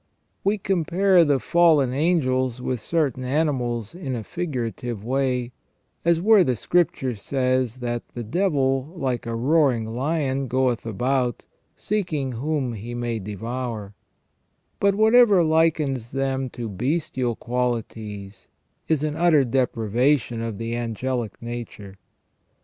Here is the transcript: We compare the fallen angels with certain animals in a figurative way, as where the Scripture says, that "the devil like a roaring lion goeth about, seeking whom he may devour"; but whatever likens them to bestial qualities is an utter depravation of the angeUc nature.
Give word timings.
We 0.43 0.57
compare 0.57 1.23
the 1.23 1.39
fallen 1.39 1.93
angels 1.93 2.59
with 2.59 2.79
certain 2.79 3.23
animals 3.23 3.93
in 3.93 4.15
a 4.15 4.23
figurative 4.23 5.03
way, 5.05 5.51
as 6.03 6.19
where 6.19 6.43
the 6.43 6.55
Scripture 6.55 7.15
says, 7.15 7.75
that 7.77 8.01
"the 8.15 8.23
devil 8.23 8.91
like 8.95 9.27
a 9.27 9.35
roaring 9.35 9.85
lion 9.85 10.47
goeth 10.47 10.87
about, 10.87 11.45
seeking 11.75 12.31
whom 12.31 12.73
he 12.73 12.95
may 12.95 13.19
devour"; 13.19 13.93
but 14.79 14.95
whatever 14.95 15.43
likens 15.43 16.13
them 16.13 16.49
to 16.49 16.67
bestial 16.67 17.35
qualities 17.35 18.47
is 18.87 19.03
an 19.03 19.15
utter 19.15 19.43
depravation 19.43 20.41
of 20.41 20.57
the 20.57 20.73
angeUc 20.73 21.33
nature. 21.41 21.99